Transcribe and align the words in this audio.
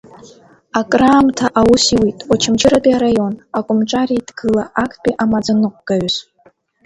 Акраамҭа 0.79 1.47
аус 1.59 1.83
иуит 1.95 2.19
Очамчыратәи 2.33 2.95
араион 2.97 3.33
акомҿареидгыла 3.57 4.63
Актәи 4.83 5.17
амаӡаныҟәгаҩыс. 5.23 6.15